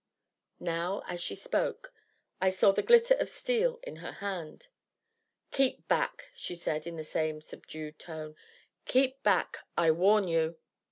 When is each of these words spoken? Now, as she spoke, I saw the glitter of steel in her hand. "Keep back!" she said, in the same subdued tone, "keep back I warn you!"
Now, 0.59 1.03
as 1.05 1.21
she 1.21 1.35
spoke, 1.35 1.93
I 2.41 2.49
saw 2.49 2.71
the 2.71 2.81
glitter 2.81 3.13
of 3.13 3.29
steel 3.29 3.79
in 3.83 3.97
her 3.97 4.13
hand. 4.13 4.67
"Keep 5.51 5.87
back!" 5.87 6.31
she 6.33 6.55
said, 6.55 6.87
in 6.87 6.95
the 6.95 7.03
same 7.03 7.39
subdued 7.39 7.99
tone, 7.99 8.35
"keep 8.85 9.21
back 9.21 9.59
I 9.77 9.91
warn 9.91 10.27
you!" 10.27 10.57